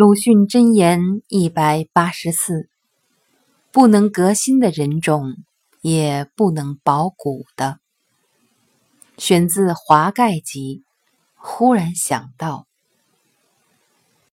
[0.00, 2.68] 鲁迅箴言一百八十四
[3.72, 5.34] 不能革新的人种
[5.80, 7.80] 也不能保古的。
[9.16, 10.84] 选自华盖集
[11.34, 12.67] 忽然想到